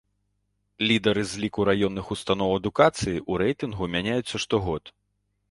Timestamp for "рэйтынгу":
3.45-3.83